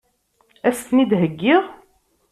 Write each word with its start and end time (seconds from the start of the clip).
Ad 0.67 0.73
as-ten-id-heggiɣ? 0.75 1.63